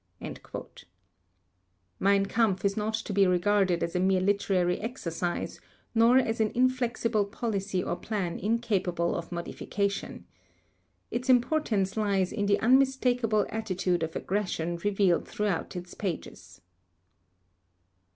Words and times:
Mein 1.99 2.25
Kampf 2.27 2.65
is 2.65 2.75
not 2.75 2.95
to 2.95 3.13
be 3.13 3.27
regarded 3.27 3.83
as 3.83 3.95
a 3.95 3.99
mere 3.99 4.19
literary 4.19 4.79
exercise, 4.79 5.61
nor 5.93 6.17
as 6.17 6.39
an 6.41 6.49
inflexible 6.55 7.23
policy 7.25 7.83
or 7.83 7.95
plan 7.95 8.39
incapable 8.39 9.13
of 9.15 9.31
modification. 9.31 10.25
Its 11.11 11.29
importance 11.29 11.95
lies 11.97 12.31
in 12.33 12.47
the 12.47 12.59
unmistakable 12.61 13.45
attitude 13.49 14.01
of 14.01 14.15
aggression 14.15 14.77
revealed 14.77 15.27
throughout 15.27 15.75
its 15.75 15.93
pages. 15.93 16.61